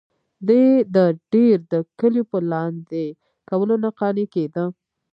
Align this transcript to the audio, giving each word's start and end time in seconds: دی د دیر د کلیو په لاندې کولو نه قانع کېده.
دی 0.47 0.65
د 0.95 0.97
دیر 1.33 1.57
د 1.73 1.75
کلیو 1.99 2.29
په 2.31 2.37
لاندې 2.51 3.05
کولو 3.49 3.75
نه 3.83 3.89
قانع 3.99 4.25
کېده. 4.33 4.65